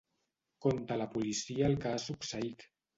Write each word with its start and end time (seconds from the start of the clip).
Conta 0.67 0.97
a 0.97 0.97
la 1.03 1.07
policia 1.13 1.71
el 1.71 1.81
que 1.87 1.95
ha 1.95 2.05
succeït. 2.09 2.71